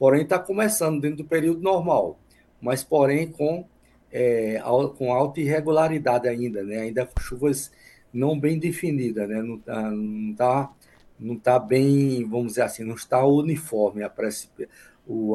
Porém, 0.00 0.22
está 0.22 0.38
começando 0.38 1.00
dentro 1.00 1.18
do 1.18 1.24
período 1.24 1.60
normal, 1.60 2.18
mas 2.60 2.82
porém 2.82 3.30
com, 3.30 3.64
é, 4.12 4.60
com 4.96 5.12
alta 5.12 5.40
irregularidade 5.40 6.28
ainda, 6.28 6.64
né? 6.64 6.78
Ainda 6.80 7.08
chuvas 7.20 7.70
não 8.12 8.38
bem 8.38 8.58
definidas, 8.58 9.28
né? 9.28 9.42
Não 9.42 9.56
está 9.56 9.90
não 9.90 10.34
tá, 10.34 10.70
não 11.18 11.36
tá 11.38 11.58
bem, 11.58 12.28
vamos 12.28 12.48
dizer 12.48 12.62
assim, 12.62 12.84
não 12.84 12.94
está 12.94 13.24
uniforme 13.24 14.02
a, 14.02 14.12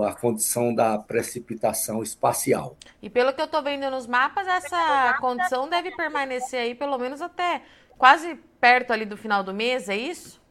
a 0.08 0.14
condição 0.14 0.74
da 0.74 0.98
precipitação 0.98 2.04
espacial. 2.04 2.78
E 3.02 3.10
pelo 3.10 3.34
que 3.34 3.42
eu 3.42 3.46
estou 3.46 3.64
vendo 3.64 3.90
nos 3.90 4.08
mapas, 4.08 4.48
essa 4.48 5.18
condição 5.20 5.70
deve 5.70 5.96
permanecer 5.96 6.60
aí 6.60 6.76
pelo 6.76 6.98
menos 6.98 7.22
até 7.22 7.62
quase 7.98 8.38
perto 8.60 8.92
ali 8.92 9.06
do 9.06 9.18
final 9.18 9.44
do 9.44 9.54
mês, 9.54 9.90
é 9.90 9.98
isso? 9.98 10.42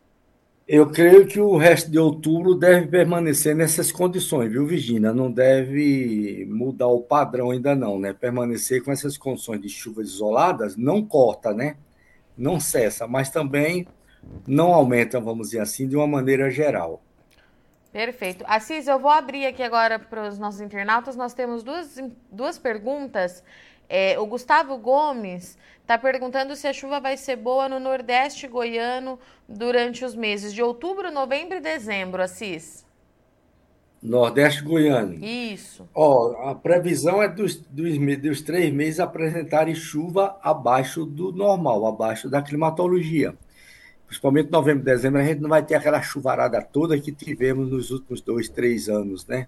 Eu 0.66 0.90
creio 0.90 1.26
que 1.26 1.40
o 1.40 1.56
resto 1.56 1.90
de 1.90 1.98
outubro 1.98 2.54
deve 2.54 2.86
permanecer 2.86 3.54
nessas 3.54 3.90
condições, 3.90 4.50
viu, 4.50 4.64
Virginia? 4.64 5.12
Não 5.12 5.30
deve 5.30 6.46
mudar 6.48 6.86
o 6.86 7.00
padrão 7.02 7.50
ainda 7.50 7.74
não, 7.74 7.98
né? 7.98 8.12
Permanecer 8.12 8.82
com 8.82 8.92
essas 8.92 9.18
condições 9.18 9.60
de 9.60 9.68
chuvas 9.68 10.08
isoladas 10.08 10.76
não 10.76 11.04
corta, 11.04 11.52
né? 11.52 11.76
Não 12.36 12.58
cessa, 12.58 13.06
mas 13.06 13.30
também 13.30 13.86
não 14.46 14.72
aumenta, 14.72 15.20
vamos 15.20 15.48
dizer 15.48 15.60
assim, 15.60 15.88
de 15.88 15.96
uma 15.96 16.06
maneira 16.06 16.50
geral. 16.50 17.02
Perfeito. 17.92 18.42
Assis, 18.48 18.86
eu 18.86 18.98
vou 18.98 19.10
abrir 19.10 19.44
aqui 19.44 19.62
agora 19.62 19.98
para 19.98 20.26
os 20.26 20.38
nossos 20.38 20.60
internautas. 20.60 21.14
Nós 21.14 21.34
temos 21.34 21.62
duas, 21.62 21.98
duas 22.30 22.58
perguntas. 22.58 23.44
É, 23.88 24.18
o 24.18 24.24
Gustavo 24.24 24.78
Gomes 24.78 25.58
está 25.82 25.98
perguntando 25.98 26.56
se 26.56 26.66
a 26.66 26.72
chuva 26.72 27.00
vai 27.00 27.18
ser 27.18 27.36
boa 27.36 27.68
no 27.68 27.78
Nordeste 27.78 28.48
goiano 28.48 29.18
durante 29.46 30.04
os 30.04 30.14
meses 30.14 30.54
de 30.54 30.62
outubro, 30.62 31.10
novembro 31.10 31.58
e 31.58 31.60
dezembro, 31.60 32.22
Assis. 32.22 32.86
Nordeste 34.02 34.62
goiano. 34.62 35.14
Isso. 35.24 35.88
Ó, 35.94 36.50
a 36.50 36.54
previsão 36.56 37.22
é 37.22 37.28
dos, 37.28 37.56
dos, 37.56 37.96
dos 38.18 38.42
três 38.42 38.72
meses 38.72 38.98
apresentarem 38.98 39.74
chuva 39.76 40.36
abaixo 40.42 41.06
do 41.06 41.30
normal, 41.30 41.86
abaixo 41.86 42.28
da 42.28 42.42
climatologia. 42.42 43.36
Principalmente 44.06 44.50
novembro 44.50 44.82
e 44.82 44.84
dezembro, 44.84 45.20
a 45.20 45.24
gente 45.24 45.40
não 45.40 45.48
vai 45.48 45.62
ter 45.64 45.76
aquela 45.76 46.02
chuvarada 46.02 46.60
toda 46.60 47.00
que 47.00 47.12
tivemos 47.12 47.70
nos 47.70 47.92
últimos 47.92 48.20
dois, 48.20 48.48
três 48.48 48.88
anos, 48.88 49.24
né? 49.26 49.46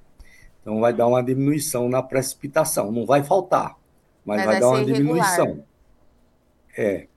Então 0.62 0.80
vai 0.80 0.92
dar 0.92 1.08
uma 1.08 1.22
diminuição 1.22 1.88
na 1.88 2.02
precipitação. 2.02 2.92
Não 2.92 3.04
vai 3.04 3.24
faltar, 3.24 3.76
mas, 4.24 4.36
mas 4.36 4.46
vai, 4.46 4.46
vai 4.46 4.60
dar 4.60 4.68
uma 4.68 4.82
irregular. 4.82 4.96
diminuição. 4.96 5.64
É. 6.76 7.08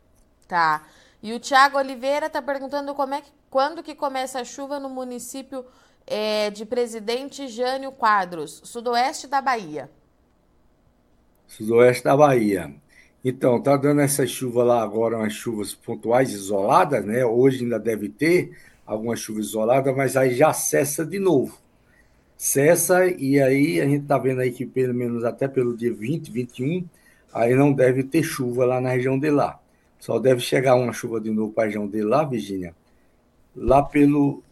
Tá. 0.48 0.88
E 1.22 1.34
o 1.34 1.40
Tiago 1.40 1.78
Oliveira 1.78 2.26
está 2.26 2.42
perguntando 2.42 2.94
como 2.96 3.14
é 3.14 3.22
que, 3.22 3.32
quando 3.50 3.84
que 3.84 3.96
começa 3.96 4.40
a 4.40 4.44
chuva 4.44 4.80
no 4.80 4.90
município 4.90 5.64
é, 6.08 6.50
de 6.50 6.66
Presidente 6.66 7.48
Jânio 7.48 7.92
Quadros, 7.92 8.62
sudoeste 8.64 9.28
da 9.28 9.42
Bahia. 9.42 9.92
Sudoeste 11.46 12.04
da 12.04 12.16
Bahia. 12.16 12.74
Então, 13.24 13.62
tá 13.62 13.76
dando 13.76 14.02
essa 14.02 14.26
chuva 14.26 14.64
lá 14.64 14.82
agora, 14.82 15.18
umas 15.18 15.34
chuvas 15.34 15.74
pontuais 15.74 16.32
isoladas, 16.32 17.06
né? 17.06 17.26
Hoje 17.26 17.64
ainda 17.64 17.78
deve 17.78 18.10
ter 18.10 18.58
algumas 18.86 19.20
chuvas 19.20 19.48
isoladas, 19.48 19.94
mas 19.96 20.16
aí 20.16 20.34
já 20.34 20.54
cessa 20.54 21.06
de 21.06 21.20
novo. 21.20 21.60
Cessa 22.38 23.06
e 23.06 23.42
aí 23.42 23.82
a 23.82 23.86
gente 23.86 24.06
tá 24.06 24.18
vendo 24.18 24.42
aí 24.42 24.52
que 24.52 24.66
pelo 24.66 24.94
menos 24.94 25.26
até 25.26 25.48
pelo 25.48 25.76
dia 25.76 25.94
20, 25.94 26.32
21, 26.32 26.86
aí 27.34 27.54
não 27.56 27.74
deve 27.74 28.04
ter 28.04 28.24
chuva 28.24 28.64
lá 28.66 28.80
na 28.80 28.92
região 28.92 29.20
de 29.20 29.30
lá. 29.30 29.60
Só 30.00 30.20
deve 30.20 30.40
chegar 30.42 30.76
uma 30.76 30.94
chuva 30.94 31.20
de 31.20 31.32
novo 31.32 31.52
para 31.52 31.64
a 31.64 31.66
região 31.66 31.88
de 31.88 32.02
lá, 32.04 32.24
Virgínia, 32.24 32.76
lá 33.56 33.82
pelo. 33.84 34.44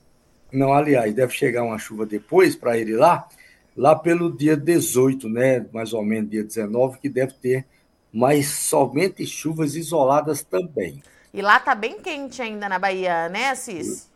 Não, 0.56 0.74
aliás, 0.74 1.14
deve 1.14 1.34
chegar 1.34 1.64
uma 1.64 1.78
chuva 1.78 2.06
depois 2.06 2.56
para 2.56 2.78
ele 2.78 2.96
lá, 2.96 3.28
lá 3.76 3.96
pelo 3.96 4.36
dia 4.36 4.56
18, 4.56 5.30
né? 5.30 5.66
Mais 5.74 5.94
ou 5.94 6.04
menos 6.04 6.30
dia 6.30 6.44
19, 6.44 7.00
que 7.00 7.10
deve 7.10 7.34
ter 7.34 7.66
mas 8.16 8.48
somente 8.48 9.26
chuvas 9.26 9.76
isoladas 9.76 10.42
também. 10.42 11.04
E 11.34 11.42
lá 11.42 11.60
tá 11.60 11.76
bem 11.76 12.00
quente 12.00 12.42
ainda 12.42 12.70
na 12.70 12.80
Bahia, 12.80 13.28
né, 13.28 13.50
Assis? 13.50 14.10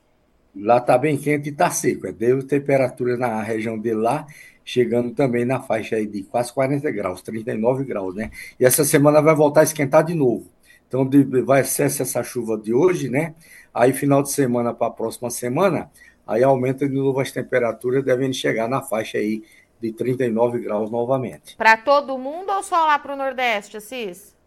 Lá 0.55 0.79
tá 0.79 0.97
bem 0.97 1.17
quente 1.17 1.49
e 1.49 1.51
tá 1.51 1.69
seco. 1.69 2.07
É, 2.07 2.13
deu 2.13 2.41
temperatura 2.41 3.17
na 3.17 3.41
região 3.41 3.77
de 3.77 3.93
lá 3.93 4.25
chegando 4.63 5.11
também 5.11 5.43
na 5.43 5.59
faixa 5.59 5.97
aí 5.97 6.05
de 6.05 6.23
quase 6.23 6.53
40 6.53 6.89
graus, 6.91 7.21
39 7.21 7.83
graus, 7.83 8.15
né? 8.15 8.31
E 8.57 8.63
essa 8.63 8.85
semana 8.85 9.19
vai 9.19 9.35
voltar 9.35 9.61
a 9.61 9.63
esquentar 9.63 10.05
de 10.05 10.13
novo. 10.13 10.47
Então 10.87 11.09
vai 11.43 11.63
cessar 11.65 12.05
essa 12.05 12.23
chuva 12.23 12.57
de 12.57 12.73
hoje, 12.73 13.09
né? 13.09 13.33
Aí 13.73 13.91
final 13.91 14.23
de 14.23 14.31
semana 14.31 14.73
para 14.73 14.87
a 14.87 14.91
próxima 14.91 15.29
semana, 15.29 15.91
aí 16.29 16.43
aumenta 16.43 16.87
de 16.87 16.93
novo 16.93 17.19
as 17.19 17.31
temperaturas, 17.31 18.05
devem 18.05 18.31
chegar 18.31 18.69
na 18.69 18.81
faixa 18.81 19.17
aí 19.17 19.43
de 19.81 19.91
39 19.91 20.59
graus 20.59 20.91
novamente. 20.91 21.55
Para 21.57 21.75
todo 21.75 22.17
mundo 22.17 22.51
ou 22.51 22.61
só 22.61 22.85
lá 22.85 22.99
para 22.99 23.13
o 23.13 23.17
Nordeste, 23.17 23.77
Assis? 23.77 24.37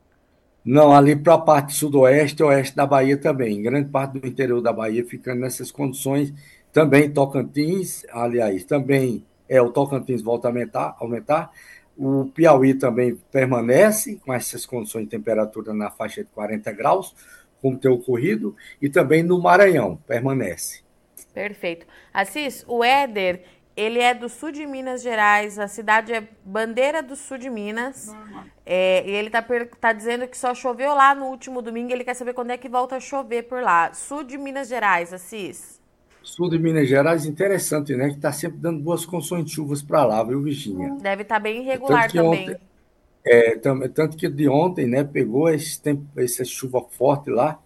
Não, 0.64 0.92
ali 0.92 1.16
para 1.16 1.34
a 1.34 1.38
parte 1.38 1.74
sudoeste 1.74 2.40
e 2.40 2.44
oeste 2.44 2.76
da 2.76 2.86
Bahia 2.86 3.16
também. 3.16 3.60
Grande 3.60 3.88
parte 3.88 4.20
do 4.20 4.26
interior 4.26 4.60
da 4.60 4.72
Bahia 4.72 5.04
ficando 5.04 5.40
nessas 5.40 5.72
condições. 5.72 6.32
Também 6.72 7.10
Tocantins, 7.10 8.06
aliás, 8.12 8.64
também 8.64 9.24
é, 9.48 9.60
o 9.60 9.70
Tocantins 9.70 10.22
volta 10.22 10.46
a 10.46 10.50
aumentar, 10.50 10.96
aumentar. 11.00 11.50
O 11.98 12.26
Piauí 12.26 12.74
também 12.74 13.16
permanece 13.30 14.20
com 14.24 14.32
essas 14.32 14.64
condições 14.64 15.04
de 15.04 15.10
temperatura 15.10 15.74
na 15.74 15.90
faixa 15.90 16.22
de 16.22 16.30
40 16.30 16.70
graus, 16.72 17.14
como 17.60 17.76
tem 17.76 17.90
ocorrido, 17.90 18.54
e 18.80 18.88
também 18.88 19.22
no 19.22 19.40
Maranhão 19.40 19.96
permanece. 20.06 20.81
Perfeito. 21.32 21.86
Assis, 22.12 22.64
o 22.68 22.84
Éder, 22.84 23.42
ele 23.76 23.98
é 23.98 24.12
do 24.14 24.28
sul 24.28 24.52
de 24.52 24.66
Minas 24.66 25.02
Gerais, 25.02 25.58
a 25.58 25.66
cidade 25.66 26.12
é 26.12 26.28
Bandeira 26.44 27.02
do 27.02 27.16
Sul 27.16 27.38
de 27.38 27.48
Minas. 27.48 28.08
Uhum. 28.08 28.44
É, 28.64 29.04
e 29.06 29.10
ele 29.10 29.28
está 29.28 29.44
tá 29.80 29.92
dizendo 29.92 30.28
que 30.28 30.36
só 30.36 30.54
choveu 30.54 30.94
lá 30.94 31.14
no 31.14 31.26
último 31.26 31.62
domingo, 31.62 31.92
ele 31.92 32.04
quer 32.04 32.14
saber 32.14 32.34
quando 32.34 32.50
é 32.50 32.56
que 32.56 32.68
volta 32.68 32.96
a 32.96 33.00
chover 33.00 33.44
por 33.44 33.62
lá. 33.62 33.92
Sul 33.92 34.22
de 34.22 34.36
Minas 34.36 34.68
Gerais, 34.68 35.12
Assis 35.12 35.82
sul 36.22 36.48
de 36.48 36.58
Minas 36.58 36.88
Gerais, 36.88 37.26
interessante, 37.26 37.94
né? 37.94 38.08
Que 38.08 38.16
está 38.16 38.32
sempre 38.32 38.58
dando 38.58 38.80
boas 38.80 39.04
condições 39.04 39.44
de 39.44 39.52
chuvas 39.52 39.82
para 39.82 40.04
lá, 40.04 40.22
viu, 40.22 40.40
Virginia? 40.40 40.94
Deve 41.00 41.22
estar 41.22 41.36
tá 41.36 41.40
bem 41.40 41.62
irregular 41.62 42.10
também. 42.10 42.50
Ontem, 42.50 42.56
é, 43.24 43.56
tanto 43.88 44.16
que 44.16 44.28
de 44.28 44.48
ontem, 44.48 44.86
né, 44.86 45.04
pegou 45.04 45.48
esse 45.48 45.80
tempo, 45.80 46.04
essa 46.16 46.44
chuva 46.44 46.80
forte 46.80 47.30
lá, 47.30 47.60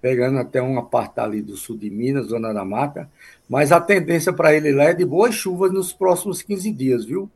pegando 0.00 0.38
até 0.38 0.62
uma 0.62 0.84
parte 0.84 1.20
ali 1.20 1.42
do 1.42 1.56
sul 1.56 1.76
de 1.76 1.90
Minas, 1.90 2.28
zona 2.28 2.52
da 2.52 2.64
mata, 2.64 3.10
mas 3.48 3.70
a 3.70 3.80
tendência 3.80 4.32
para 4.32 4.54
ele 4.54 4.72
lá 4.72 4.84
é 4.84 4.94
de 4.94 5.04
boas 5.04 5.34
chuvas 5.34 5.72
nos 5.72 5.92
próximos 5.92 6.42
15 6.42 6.72
dias, 6.72 7.04
viu? 7.04 7.30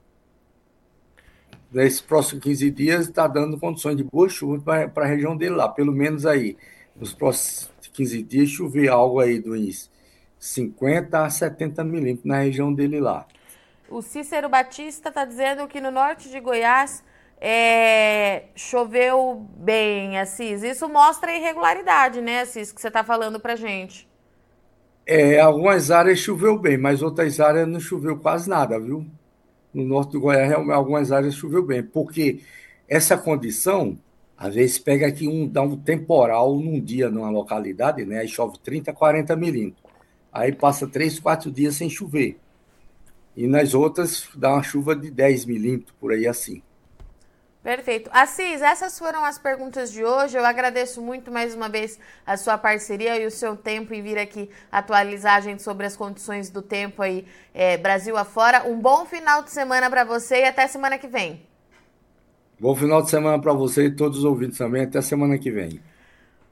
Nesses 1.71 2.01
próximos 2.01 2.43
15 2.45 2.71
dias 2.71 3.09
está 3.09 3.27
dando 3.27 3.59
condições 3.59 3.97
de 3.97 4.05
boas 4.05 4.33
chuvas 4.33 4.63
para 4.63 5.05
a 5.05 5.09
região 5.09 5.37
dele 5.37 5.57
lá, 5.57 5.69
pelo 5.69 5.93
menos 5.93 6.25
aí, 6.25 6.57
nos 6.97 7.13
próximos 7.13 7.71
15 7.93 8.23
dias 8.23 8.49
chover 8.49 8.89
algo 8.89 9.21
aí 9.21 9.41
dos 9.41 9.91
50 10.39 11.25
a 11.25 11.31
70 11.31 11.85
milímetros 11.85 12.25
na 12.25 12.41
região 12.41 12.73
dele 12.73 13.01
lá. 13.01 13.27
O 13.89 14.03
Cícero 14.03 14.49
Batista 14.49 15.09
está 15.09 15.25
dizendo 15.25 15.67
que 15.69 15.81
no 15.81 15.91
norte 15.91 16.31
de 16.31 16.41
Goiás 16.41 17.05
é, 17.41 18.47
choveu 18.57 19.47
bem, 19.57 20.19
Assis. 20.19 20.63
Isso 20.63 20.89
mostra 20.89 21.31
a 21.33 21.37
irregularidade, 21.37 22.21
né, 22.21 22.41
Assis, 22.43 22.73
que 22.73 22.81
você 22.81 22.89
está 22.89 23.05
falando 23.05 23.41
para 23.41 23.57
gente. 23.57 24.09
É, 25.07 25.39
algumas 25.41 25.91
áreas 25.91 26.19
choveu 26.19 26.59
bem, 26.59 26.79
mas 26.79 27.03
outras 27.03 27.39
áreas 27.41 27.69
não 27.69 27.79
choveu 27.81 28.19
quase 28.19 28.49
nada, 28.49 28.81
viu? 28.81 29.07
No 29.75 29.85
norte 29.85 30.13
do 30.13 30.21
Goiás, 30.21 30.53
algumas 30.73 31.13
áreas 31.13 31.35
choveu 31.37 31.65
bem, 31.65 31.83
porque 31.85 32.43
essa 32.89 33.19
condição 33.19 33.99
Às 34.39 34.55
vezes 34.57 34.79
pega 34.81 35.09
aqui 35.09 35.29
um, 35.29 35.49
dá 35.49 35.63
um 35.63 35.77
temporal 35.79 36.59
num 36.61 36.81
dia 36.83 37.11
numa 37.11 37.31
localidade, 37.31 38.07
né? 38.07 38.21
Aí 38.21 38.29
chove 38.29 38.59
30, 38.61 38.93
40 38.95 39.37
milímetros. 39.37 39.85
Aí 40.33 40.53
passa 40.53 40.89
três, 40.89 41.21
quatro 41.21 41.53
dias 41.53 41.77
sem 41.77 41.91
chover. 41.91 42.43
E 43.37 43.47
nas 43.49 43.75
outras 43.75 44.29
dá 44.37 44.53
uma 44.55 44.63
chuva 44.65 44.97
de 44.97 45.11
10 45.11 45.47
milímetros, 45.47 45.97
por 46.01 46.13
aí 46.13 46.27
assim. 46.27 46.64
Perfeito. 47.65 48.11
Assis, 48.13 48.61
essas 48.61 48.99
foram 48.99 49.25
as 49.25 49.39
perguntas 49.39 49.91
de 49.91 50.05
hoje. 50.05 50.37
Eu 50.37 50.45
agradeço 50.45 51.01
muito 51.01 51.33
mais 51.33 51.55
uma 51.55 51.67
vez 51.67 51.99
a 52.27 52.37
sua 52.37 52.59
parceria 52.59 53.19
e 53.19 53.27
o 53.27 53.31
seu 53.31 53.57
tempo 53.57 53.95
em 53.95 54.03
vir 54.03 54.19
aqui 54.19 54.51
atualizar 54.71 55.37
a 55.37 55.41
gente 55.41 55.63
sobre 55.63 55.87
as 55.87 55.97
condições 55.97 56.51
do 56.51 56.61
tempo 56.61 57.01
aí 57.01 57.25
é, 57.55 57.79
Brasil 57.79 58.19
afora. 58.19 58.69
Um 58.69 58.79
bom 58.79 59.07
final 59.07 59.43
de 59.43 59.51
semana 59.51 59.89
para 59.89 60.05
você 60.05 60.43
e 60.43 60.45
até 60.45 60.67
semana 60.67 60.99
que 60.99 61.09
vem. 61.09 61.41
Bom 62.61 62.77
final 62.77 63.01
de 63.01 63.09
semana 63.09 63.41
para 63.41 63.55
você 63.55 63.87
e 63.87 63.91
todos 63.91 64.19
os 64.19 64.25
ouvintes 64.25 64.59
também. 64.59 64.83
Até 64.83 65.01
semana 65.01 65.39
que 65.39 65.51
vem. 65.51 65.81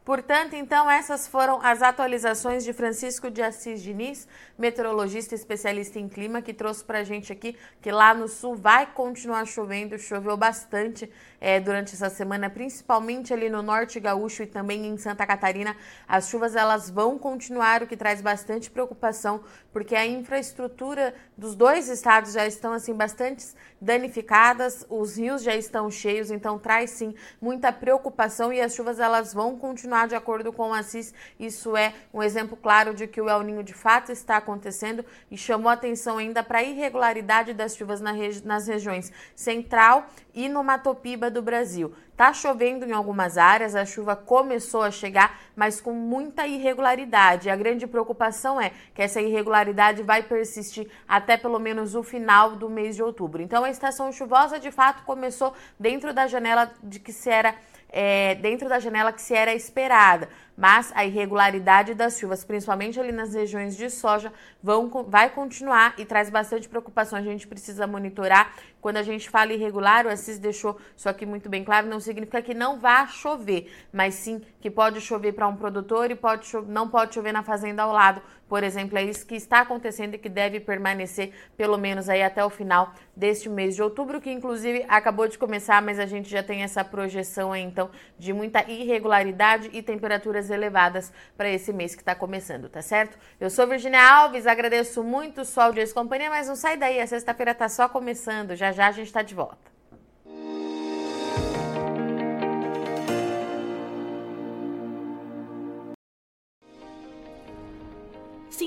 Portanto, 0.04 0.54
então, 0.54 0.90
essas 0.90 1.28
foram 1.28 1.60
as 1.62 1.80
atualizações 1.80 2.64
de 2.64 2.72
Francisco 2.72 3.30
de 3.30 3.40
Assis 3.40 3.80
Diniz, 3.80 4.26
meteorologista 4.58 5.34
especialista 5.34 5.98
em 5.98 6.08
clima, 6.08 6.42
que 6.42 6.52
trouxe 6.52 6.82
para 6.82 6.98
a 6.98 7.04
gente 7.04 7.32
aqui 7.32 7.56
que 7.80 7.90
lá 7.92 8.12
no 8.12 8.26
sul 8.26 8.56
vai 8.56 8.84
continuar 8.84 9.46
chovendo, 9.46 9.96
choveu 9.96 10.36
bastante 10.36 11.08
é, 11.42 11.58
durante 11.58 11.92
essa 11.92 12.08
semana, 12.08 12.48
principalmente 12.48 13.34
ali 13.34 13.50
no 13.50 13.62
norte 13.62 13.98
gaúcho 13.98 14.44
e 14.44 14.46
também 14.46 14.86
em 14.86 14.96
Santa 14.96 15.26
Catarina. 15.26 15.76
As 16.06 16.28
chuvas 16.28 16.54
elas 16.54 16.88
vão 16.88 17.18
continuar, 17.18 17.82
o 17.82 17.86
que 17.88 17.96
traz 17.96 18.20
bastante 18.20 18.70
preocupação, 18.70 19.40
porque 19.72 19.96
a 19.96 20.06
infraestrutura 20.06 21.12
dos 21.36 21.56
dois 21.56 21.88
estados 21.88 22.34
já 22.34 22.46
estão 22.46 22.72
assim 22.72 22.94
bastante 22.94 23.44
danificadas, 23.80 24.86
os 24.88 25.16
rios 25.16 25.42
já 25.42 25.56
estão 25.56 25.90
cheios, 25.90 26.30
então 26.30 26.60
traz 26.60 26.90
sim 26.90 27.12
muita 27.40 27.72
preocupação 27.72 28.52
e 28.52 28.60
as 28.60 28.72
chuvas 28.72 29.00
elas 29.00 29.34
vão 29.34 29.58
continuar 29.58 30.06
de 30.06 30.14
acordo 30.14 30.52
com 30.52 30.70
o 30.70 30.72
Assis. 30.72 31.12
Isso 31.40 31.76
é 31.76 31.92
um 32.14 32.22
exemplo 32.22 32.56
claro 32.56 32.94
de 32.94 33.08
que 33.08 33.20
o 33.20 33.28
El 33.28 33.42
Ninho 33.42 33.64
de 33.64 33.74
fato 33.74 34.12
está 34.12 34.36
acontecendo 34.36 35.04
e 35.28 35.36
chamou 35.36 35.68
atenção 35.68 36.18
ainda 36.18 36.44
para 36.44 36.58
a 36.58 36.62
irregularidade 36.62 37.52
das 37.52 37.74
chuvas 37.74 38.00
na 38.00 38.12
regi 38.12 38.46
nas 38.46 38.68
regiões 38.68 39.10
central 39.34 40.06
e 40.32 40.48
no 40.48 40.62
Matopiba 40.62 41.31
do 41.32 41.42
Brasil. 41.42 41.92
Tá 42.16 42.32
chovendo 42.32 42.84
em 42.84 42.92
algumas 42.92 43.36
áreas, 43.36 43.74
a 43.74 43.84
chuva 43.84 44.14
começou 44.14 44.82
a 44.82 44.90
chegar, 44.90 45.40
mas 45.56 45.80
com 45.80 45.92
muita 45.92 46.46
irregularidade. 46.46 47.50
A 47.50 47.56
grande 47.56 47.86
preocupação 47.86 48.60
é 48.60 48.70
que 48.94 49.02
essa 49.02 49.20
irregularidade 49.20 50.02
vai 50.02 50.22
persistir 50.22 50.88
até 51.08 51.36
pelo 51.36 51.58
menos 51.58 51.94
o 51.94 52.02
final 52.02 52.54
do 52.54 52.68
mês 52.68 52.94
de 52.94 53.02
outubro. 53.02 53.42
Então 53.42 53.64
a 53.64 53.70
estação 53.70 54.12
chuvosa 54.12 54.60
de 54.60 54.70
fato 54.70 55.02
começou 55.04 55.54
dentro 55.80 56.12
da 56.12 56.26
janela 56.26 56.70
de 56.82 57.00
que 57.00 57.12
se 57.12 57.30
era 57.30 57.54
é, 57.92 58.34
dentro 58.36 58.68
da 58.68 58.78
janela 58.78 59.12
que 59.12 59.20
se 59.20 59.34
era 59.34 59.54
esperada 59.54 60.28
mas 60.56 60.92
a 60.94 61.04
irregularidade 61.04 61.94
das 61.94 62.18
chuvas, 62.18 62.44
principalmente 62.44 62.98
ali 63.00 63.12
nas 63.12 63.34
regiões 63.34 63.76
de 63.76 63.88
soja, 63.90 64.32
vão, 64.62 64.88
vai 65.08 65.30
continuar 65.30 65.94
e 65.98 66.04
traz 66.04 66.30
bastante 66.30 66.68
preocupação. 66.68 67.18
A 67.18 67.22
gente 67.22 67.46
precisa 67.46 67.86
monitorar. 67.86 68.54
Quando 68.80 68.96
a 68.96 69.02
gente 69.02 69.30
fala 69.30 69.52
irregular, 69.52 70.06
o 70.06 70.08
Assis 70.08 70.38
deixou 70.38 70.78
isso 70.96 71.08
aqui 71.08 71.24
muito 71.24 71.48
bem 71.48 71.62
claro, 71.62 71.86
não 71.86 72.00
significa 72.00 72.42
que 72.42 72.52
não 72.52 72.80
vá 72.80 73.06
chover, 73.06 73.72
mas 73.92 74.14
sim 74.14 74.42
que 74.60 74.70
pode 74.70 75.00
chover 75.00 75.32
para 75.32 75.46
um 75.46 75.56
produtor 75.56 76.10
e 76.10 76.16
pode 76.16 76.50
não 76.66 76.88
pode 76.88 77.14
chover 77.14 77.32
na 77.32 77.42
fazenda 77.42 77.84
ao 77.84 77.92
lado. 77.92 78.20
Por 78.48 78.62
exemplo, 78.62 78.98
é 78.98 79.04
isso 79.04 79.24
que 79.24 79.34
está 79.34 79.60
acontecendo 79.60 80.14
e 80.14 80.18
que 80.18 80.28
deve 80.28 80.60
permanecer 80.60 81.32
pelo 81.56 81.78
menos 81.78 82.08
aí 82.08 82.22
até 82.22 82.44
o 82.44 82.50
final 82.50 82.92
deste 83.16 83.48
mês 83.48 83.74
de 83.74 83.82
outubro, 83.82 84.20
que 84.20 84.30
inclusive 84.30 84.84
acabou 84.88 85.26
de 85.26 85.38
começar, 85.38 85.80
mas 85.80 85.98
a 85.98 86.04
gente 86.04 86.28
já 86.28 86.42
tem 86.42 86.62
essa 86.62 86.84
projeção 86.84 87.52
aí 87.52 87.62
então 87.62 87.88
de 88.18 88.32
muita 88.32 88.68
irregularidade 88.70 89.70
e 89.72 89.80
temperaturas 89.80 90.41
temperaturas 90.42 90.50
elevadas 90.50 91.12
para 91.36 91.48
esse 91.48 91.72
mês 91.72 91.94
que 91.94 92.02
está 92.02 92.14
começando, 92.14 92.68
tá 92.68 92.82
certo? 92.82 93.18
Eu 93.40 93.50
sou 93.50 93.66
Virginia 93.66 94.02
Alves, 94.02 94.46
agradeço 94.46 95.02
muito 95.04 95.44
sua 95.44 95.64
audiência 95.64 95.92
e 95.92 95.94
companhia, 95.94 96.30
mas 96.30 96.48
não 96.48 96.56
sai 96.56 96.76
daí, 96.76 97.00
a 97.00 97.06
sexta-feira 97.06 97.52
está 97.52 97.68
só 97.68 97.88
começando, 97.88 98.56
já 98.56 98.72
já 98.72 98.88
a 98.88 98.92
gente 98.92 99.06
está 99.06 99.22
de 99.22 99.34
volta. 99.34 99.71